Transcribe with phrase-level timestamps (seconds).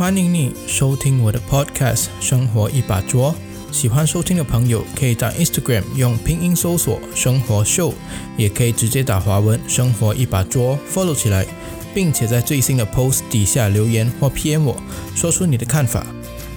[0.00, 3.34] 欢迎你收听我的 Podcast《生活一把捉》。
[3.70, 7.92] 喜欢收听的朋友，可以在 Instagram 用拼音搜索“生活秀”，
[8.34, 11.46] 也可以直接打华文“生活一把捉 ”follow 起来，
[11.92, 14.82] 并且在最新的 post 底下留言或 PM 我，
[15.14, 16.06] 说出你的看法。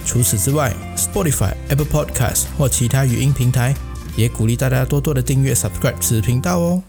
[0.06, 3.74] 除此之外，Spotify、Apple Podcast 或其他语音平台，
[4.16, 6.82] 也鼓励大家多多的订阅、subscribe 此频道哦。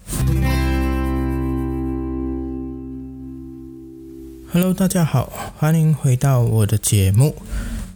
[4.56, 7.36] Hello，大家好，欢迎回到我的节目。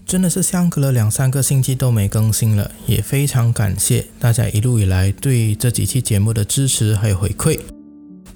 [0.05, 7.58] 真的是相隔了两三个星期都没更新了，也非常感谢大家一路以来对这几期节目的支持还有回馈。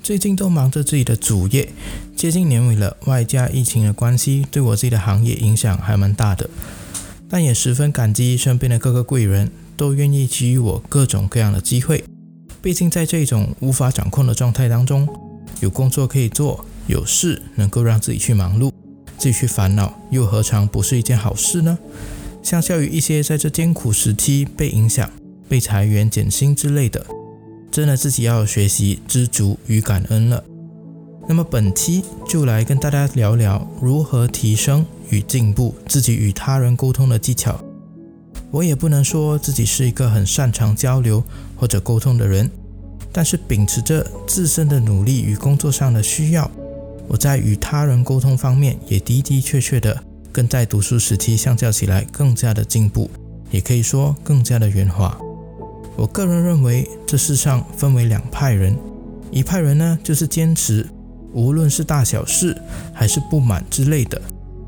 [0.01, 1.67] 最近都忙着自己的主业，
[2.15, 6.49] 接近年尾了，外加疫情的关系，对我自己的行业影响还蛮大的。
[7.27, 12.01] 但也十分感激身边的各个贵人，都愿意给予我各种各样的机会。
[12.61, 15.05] 毕竟在这种无法掌控的状态当中，
[15.59, 18.71] 有工作可以做，有事能够让自己去忙碌。
[19.17, 21.77] 自己去烦恼，又何尝不是一件好事呢？
[22.41, 25.09] 相较于一些在这艰苦时期被影响、
[25.47, 27.05] 被裁员减薪之类的，
[27.71, 30.43] 真的自己要学习知足与感恩了。
[31.25, 37.57] 那么本期就来跟大家聊聊如何提升与进步自己与他人沟通的技巧。
[38.51, 41.23] 我也不能说自己是一个很擅长交流
[41.55, 42.51] 或者沟通的人，
[43.13, 46.51] 但是秉持着自身的努力与工作上的需要。
[47.07, 53.09] 我在与他人沟通方面也的的确确的跟在读书时期相较起来更加的进步，
[53.51, 55.15] 也可以说更加的圆滑。
[55.95, 58.75] 我个人认为，这世上分为两派人，
[59.29, 60.87] 一派人呢就是坚持，
[61.33, 62.57] 无论是大小事
[62.93, 64.19] 还是不满之类的，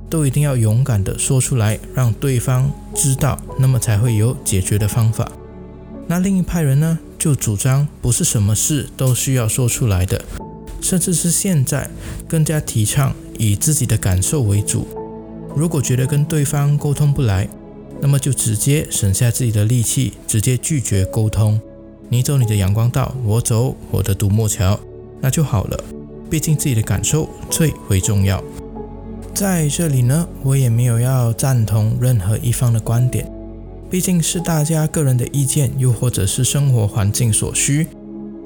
[0.08, 5.31] 都一定要勇敢的说出来，让对方知道，那么才会有解决的方法。
[6.08, 10.23] 那另一派人呢，就主张不是什么事都需要说出来的。
[10.81, 11.90] 甚至是现在
[12.28, 14.88] 更加提倡以自己的感受为主。
[15.55, 17.48] 如果觉得跟对方沟通不来，
[18.02, 21.60] 那么就直接省下自己的力气，直接拒绝沟通。
[22.10, 24.80] 你走你的阳光道，我走我的独木桥，
[25.22, 25.83] 那就好了。
[26.30, 28.44] 毕竟自己的感受最为重要。
[29.33, 33.30] 在这里呢，我也没有要赞同任何一方的观点，
[33.89, 37.88] 毕竟是大家个人的意见，又或者是生活环境所需。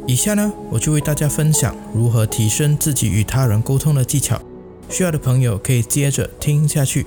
[0.09, 4.41] 以下呢，我就为大家分享如何提升自己与他人沟通的技巧。
[4.89, 7.05] 需要的朋友可以接着听下去。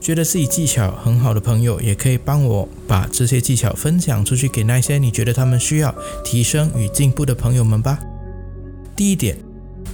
[0.00, 5.94] 觉得自己技巧很好的朋友，也可以帮我把这些技巧分享出去，给那些你觉得他们需要
[6.24, 8.00] 提升与进步的朋友们吧。
[8.96, 9.38] 第一点，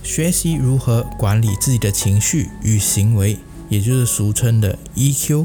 [0.03, 3.37] 学习如何管理自己的情绪与行为，
[3.69, 5.45] 也就是俗称的 EQ。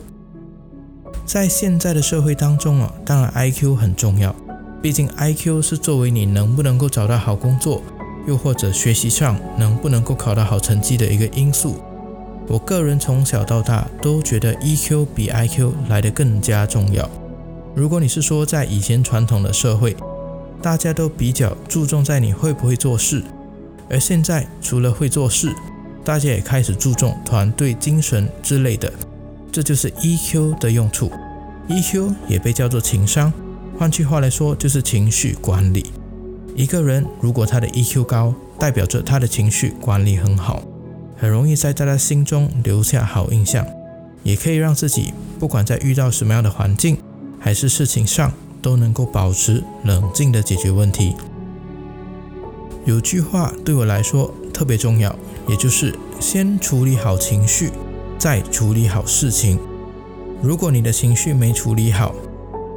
[1.25, 4.33] 在现在的社会当中啊，当然 IQ 很重要。
[4.81, 7.83] 毕竟，IQ 是作为你能不能够找到好工作，
[8.27, 11.75] 又或者学习上能不能够考到好成绩的一个因素。
[12.47, 17.07] 我个人从小到大都觉得 EQ 比 IQ 来得更加重要。
[17.75, 19.95] 如果你是说在以前传统的社会，
[20.61, 23.23] 大家都比较注重在你会不会做事，
[23.87, 25.53] 而现在除了会做事，
[26.03, 28.91] 大家也开始注重团队精神之类的，
[29.51, 31.11] 这就是 EQ 的用处。
[31.69, 33.31] EQ 也被叫做情商。
[33.81, 35.91] 换句话来说，就是情绪管理。
[36.55, 40.61] 一个人如果他的 EQ 高，代表着他的情绪管理很好，
[41.17, 43.65] 很容易在大家心中留下好印象，
[44.21, 46.95] 也可以让自己不管在遇到什么样的环境
[47.39, 48.31] 还是事情上，
[48.61, 51.15] 都能够保持冷静的解决问题。
[52.85, 55.15] 有句话对我来说特别重要，
[55.47, 57.71] 也就是先处理好情绪，
[58.19, 59.57] 再处理好事情。
[60.39, 62.13] 如果你的情绪没处理好，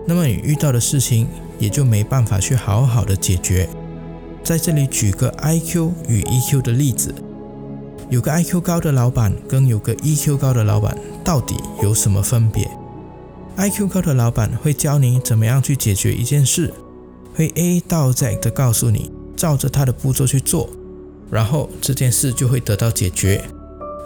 [0.06, 1.26] 那么你遇到的事情
[1.58, 3.68] 也就没办法去好好的解决。
[4.42, 7.14] 在这里举个 IQ 与 EQ 的例子，
[8.10, 10.94] 有个 IQ 高的老板跟有个 EQ 高的老板
[11.24, 12.70] 到底有什么分别
[13.56, 16.74] ？IQ 高的老板会教你怎么样去解决一件事，
[17.34, 20.68] 会 A 到 Z 的告诉你，照着他的步骤去做，
[21.30, 23.42] 然后这件事就会得到解决。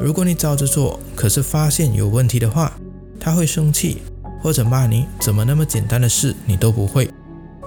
[0.01, 2.79] 如果你照着做，可是发现有问题的话，
[3.19, 3.99] 他会生气。
[4.41, 7.11] 或者骂你怎么那么简单的事你都不会，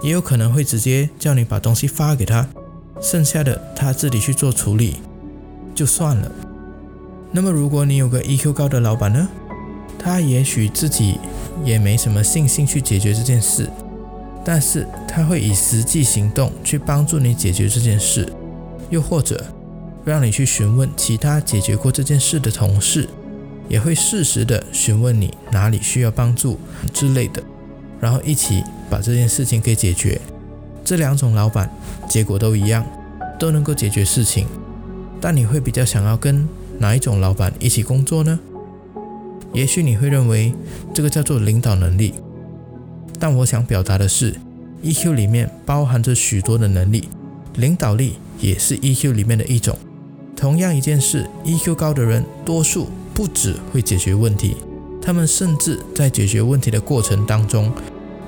[0.02, 2.48] 也有可能会直接叫你把东西发给他，
[3.02, 4.98] 剩下的他自己去做处理
[5.76, 6.32] 就算了。
[7.32, 9.28] 那么如果你有个 EQ 高的老板呢？
[10.04, 11.20] 他也许自己
[11.64, 13.70] 也没什么信心去解决这件事，
[14.44, 18.28] 但是他会以实际行动去帮助你解决这件事，
[18.90, 19.46] 又或者
[20.04, 23.08] 让你去询问其他解决过这件事的同事。
[23.72, 26.60] 也会适时的询问你哪里需要帮助
[26.92, 27.42] 之类的，
[28.02, 30.20] 然后一起把这件事情给解决。
[30.84, 31.72] 这两种老板
[32.06, 32.86] 结果都一样，
[33.40, 34.46] 都能够解决事情。
[35.22, 36.46] 但你会比较想要跟
[36.80, 38.38] 哪一种老板一起工作呢？
[39.54, 40.54] 也许你会认为
[40.94, 42.16] 这个叫做领导能力，
[43.22, 44.36] 但我想表达的是
[44.84, 47.08] ，EQ 里面包含着许多的能力，
[47.56, 49.78] 领导力也是 EQ 里面的一种。
[50.36, 54.58] 同样一件事，EQ 高的人多数不只会解决问题，
[55.02, 57.72] 他们甚至在解决问题的过程当中，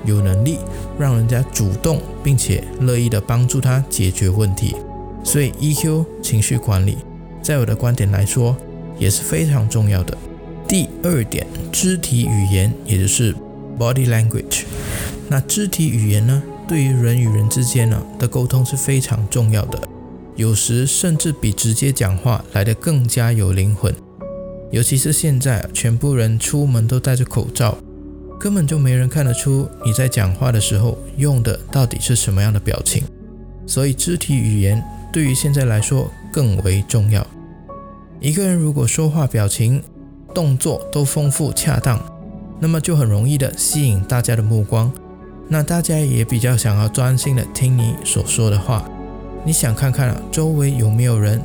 [0.04, 0.58] 有能力
[0.98, 4.76] 让人家主动并且乐意的帮助他解决问题。
[5.22, 6.98] 所以 EQ 情绪管理，
[7.42, 8.56] 在我的观点来说，
[8.98, 10.16] 也是非常重要的。
[10.68, 13.34] 第二点，肢体语言，也就是
[13.78, 14.64] body language。
[15.28, 19.80] 那肢体语言呢，对于人与人之间呢的沟通是非常重要的，
[20.36, 23.94] 有时甚至比直接讲话来得更加有灵魂。
[24.74, 27.78] 尤其是现在，全部人出门都戴着口罩，
[28.40, 33.04] 根本就没人看得出你在讲话的时候用的到底是什么样的表情。
[33.68, 34.82] 所以，肢体语言。
[35.12, 37.24] 对于现在来说更为重要。
[38.18, 39.80] 一个人如果说话、表情、
[40.34, 42.00] 动作都丰富恰当，
[42.58, 44.90] 那么就很容易的吸引大家的目光。
[45.46, 48.84] 那大家也比较想要专心的听你所说的话。
[49.44, 51.40] 你想看看，周围有没有人，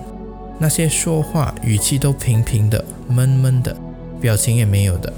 [0.59, 3.75] 那些说话语气都平平的、闷闷的，
[4.19, 5.11] 表情也没有的，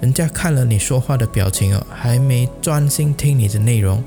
[0.00, 4.02] 人家看了你说话的表情哦，还没专心听你的内容，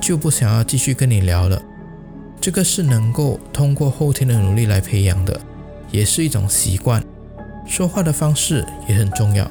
[0.00, 1.60] 就不想要继续跟你聊了。
[2.40, 5.40] 这个是能够通过后天的努力来培养的，
[5.90, 7.02] 也是一种习惯。
[7.66, 9.50] 说话的方式也很重要，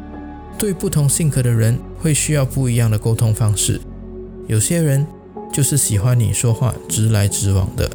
[0.57, 3.79] 对不同性格的人会需要不一样的沟通方式。
[4.47, 5.06] 有些人
[5.51, 7.89] 就是喜欢你说话直来直往的，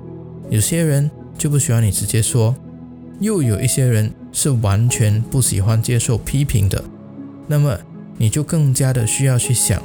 [0.48, 2.54] 有些人就不喜欢你直接说，
[3.20, 6.82] 又有一些人是完全不喜欢接受批评的。
[7.46, 7.78] 那么
[8.18, 9.80] 你就更加的需要去想，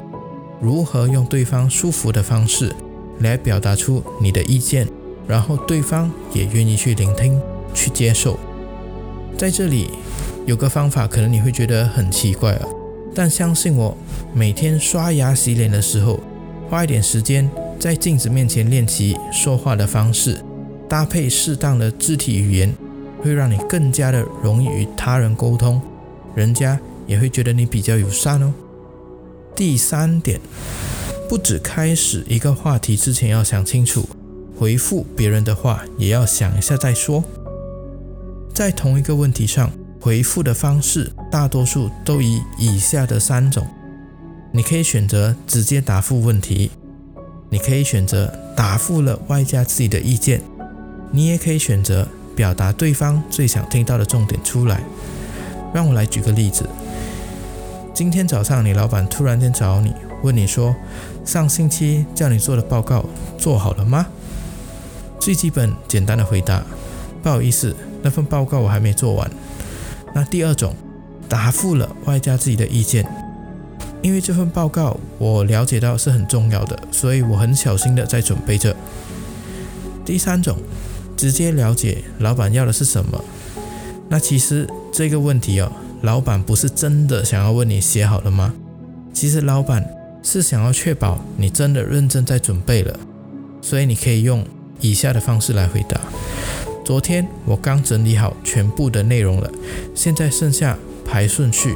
[0.62, 2.74] 如何用对方舒服的方式
[3.20, 4.88] 来表达出你的意见。
[5.28, 7.40] 然后对方也愿意去聆听、
[7.74, 8.38] 去接受。
[9.38, 9.90] 在这里
[10.46, 12.68] 有个方法，可能你会觉得很奇怪啊，
[13.16, 13.96] 但相信我，
[14.34, 16.20] 每天刷牙洗脸的时候，
[16.70, 17.50] 花一点时间
[17.80, 20.44] 在镜子面前练习说话的方式，
[20.90, 22.74] 搭配适当的肢体语言，
[23.24, 25.82] 会让你更加的容易与他人沟通，
[26.36, 28.54] 人家也会觉得你比较友善哦。
[29.56, 30.40] 第三点，
[31.30, 34.08] 不止开始一个话题之前要想清楚。
[34.58, 37.24] 回复别人的话也要想一下再说。
[38.54, 43.66] 在同一个问题上，回复的方式大多数都以以下的三种：
[44.52, 46.70] 你可以选择直接答复问题，
[47.50, 50.42] 你可以选择答复了外加自己的意见，
[51.12, 54.82] 你也可以选择表达对方最想听到的重点出来。
[55.74, 56.68] 让我来举个例子：
[57.94, 59.94] 今天早上你老板突然间找你，
[60.24, 60.76] 问你说，
[61.24, 63.06] 上星期叫你做的报告
[63.38, 64.06] 做好了吗？
[65.20, 66.62] 最基本简单的回答，
[67.22, 69.32] 不好意思，那份报告我还没做完。
[70.14, 70.76] 那第二种，
[71.30, 73.06] 答复了外加自己的意见，
[74.02, 78.76] 因为这份报告我了解到是很重要的，所以我很小心的在准备着。
[80.04, 80.58] 第三种，
[81.22, 83.24] 直接了解老板要的是什么。
[84.10, 85.72] 那其实这个问题哦，
[86.02, 88.52] 老板不是真的想要问你写好了吗？
[89.14, 89.88] 其实老板
[90.24, 93.00] 是想要确保你真的认真在准备了，
[93.62, 94.44] 所以你可以用。
[94.80, 96.02] 以下的方式来回答：
[96.84, 99.52] 昨天我刚整理好全部的内容了，
[99.94, 100.76] 现在剩下
[101.06, 101.76] 排顺序，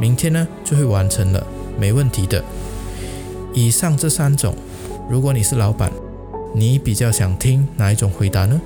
[0.00, 1.46] 明天呢就会完成了，
[1.78, 2.42] 没问题的。
[3.54, 4.52] 以上这三种，
[5.08, 5.92] 如果你是老板，
[6.52, 8.60] 你比较想听哪一种回答呢？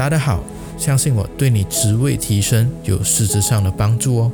[0.00, 0.42] 答得好，
[0.78, 4.32] 相信我对你职位提升有实质上的帮助哦。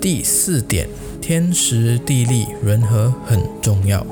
[0.00, 0.88] 第四点，
[1.22, 4.04] 天时地利人和很重要。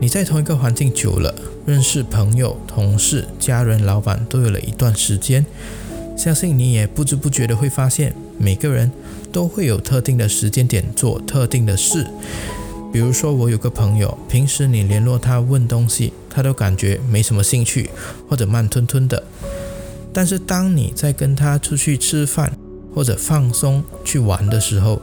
[0.00, 1.32] 你在同一个环境久了。
[1.66, 5.46] 认识朋友、同事、家人、老板都有了一段时间，
[6.16, 8.90] 相信你也不知不觉的会发现，每个人
[9.32, 12.08] 都会有特定的时间点做特定的事。
[12.94, 17.90] 比如说，我有个朋友，平时你联络他问东西，他都感觉没什么兴趣
[18.28, 19.20] 或者慢吞吞的。
[20.12, 22.56] 但是当你在跟他出去吃饭
[22.94, 25.02] 或者放松去玩的时候，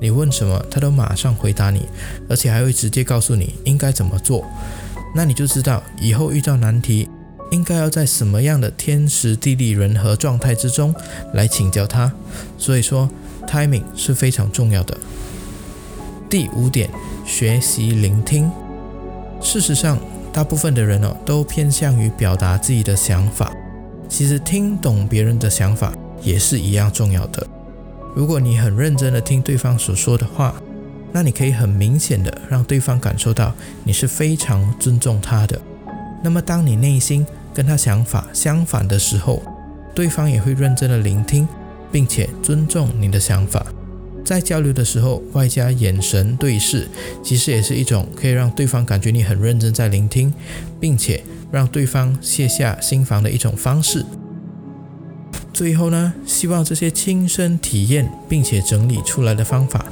[0.00, 1.84] 你问什么，他都马上回答你，
[2.28, 4.46] 而且还会直接告诉你应该怎么做。
[5.12, 7.08] 那你就知道以后遇到难题，
[7.50, 10.94] 应该要在什么样的天时地利人和状态之中
[11.34, 12.12] 来请教他。
[12.56, 13.10] 所以说
[13.48, 14.96] ，timing 是非常重要的。
[16.30, 16.88] 第五点，
[17.24, 18.50] 学习聆听。
[19.40, 19.98] 事实上，
[20.32, 23.52] 大部分的人哦都偏向于表达自己的想法，
[24.08, 27.46] 其实听懂别人的想法也是一样重要的。
[28.14, 30.54] 如果你很认真的听对方所说的话，
[31.12, 33.52] 那你可以很明显的让对方感受到
[33.84, 35.60] 你是非常尊重他的。
[36.22, 39.42] 那么当你内心跟他想法相反的时候，
[39.94, 41.46] 对方也会认真的聆听，
[41.90, 43.66] 并且尊重你的想法。
[44.24, 46.88] 在交流的时候，外加眼神对视，
[47.22, 50.32] 其实也是一种可以让对方感觉你很认真在聆听，
[50.80, 54.04] 并且让对方卸下心防的一种方式。
[55.52, 59.84] 最后呢，希望这些亲身体验并且整理出来的方法，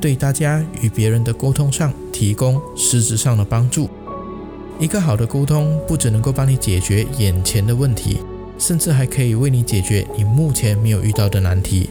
[0.00, 3.90] 对大家与别人的沟通上提供实质上的帮助。
[4.78, 8.18] 一个好的沟通，不只能够帮你解决眼前的问题，
[8.58, 11.90] 甚至还可以为你解决你目前没有遇到的难题。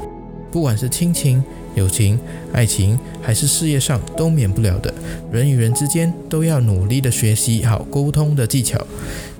[0.49, 1.43] 不管是亲情、
[1.77, 2.19] 友情、
[2.51, 4.93] 爱情，还是事业上，都免不了的。
[5.31, 8.85] 人与人之间都要努力的学习好沟通的技巧。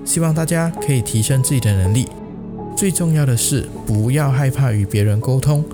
[0.06, 2.08] 希望大家可以提升自己的能力。
[2.78, 5.66] 最重要的是，不要害怕与别人沟通，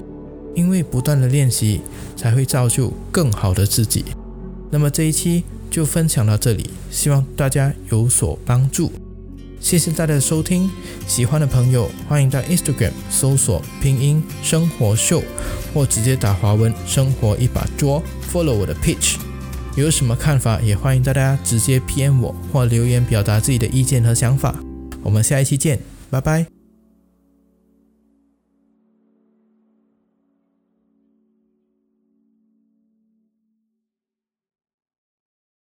[0.55, 1.81] 因为不断的练习
[2.15, 4.05] 才会造就更好的自己。
[4.71, 8.91] 那么这一期就分享到这里，希望大家有所帮助。
[9.63, 10.69] 谢谢大家的收听，
[11.07, 15.23] 喜欢的朋友欢迎到 Instagram 搜索拼音生活秀，
[15.73, 19.15] 或直接打华文生活一把桌，follow 我的 pitch。
[19.77, 24.53] 有什么看法，也欢迎大家直接 PM 我或留言表达自己的意见和想法。
[25.01, 25.79] 我们下一期见，
[26.11, 26.52] 拜拜。